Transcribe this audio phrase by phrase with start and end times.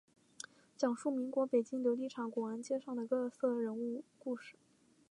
[0.75, 4.55] 讲述民国北京琉璃厂古玩街上的各色人物故事。